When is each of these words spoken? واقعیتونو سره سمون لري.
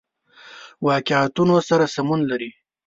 واقعیتونو 0.87 1.55
سره 1.69 1.85
سمون 1.95 2.19
لري. 2.29 2.51